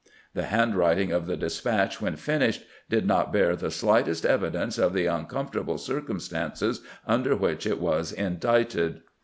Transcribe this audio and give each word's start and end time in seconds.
The 0.33 0.45
handwriting 0.45 1.11
of 1.11 1.27
the 1.27 1.37
despatch 1.37 2.01
when 2.01 2.15
finished 2.15 2.63
did 2.89 3.05
not 3.05 3.31
bear 3.31 3.55
the 3.55 3.69
slightest 3.69 4.25
evidence 4.25 4.79
of 4.79 4.93
the 4.93 5.05
uncomfortable 5.05 5.77
cir 5.77 6.01
cumstances 6.01 6.79
under 7.05 7.35
which 7.35 7.67
it 7.67 7.79
was 7.79 8.11
indited. 8.11 9.01